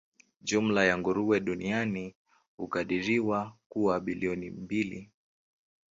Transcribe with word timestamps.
Jumla 0.41 0.85
ya 0.85 0.97
nguruwe 0.97 1.39
duniani 1.39 2.15
hukadiriwa 2.57 3.55
kuwa 3.69 3.99
bilioni 3.99 4.49
mbili. 4.49 5.11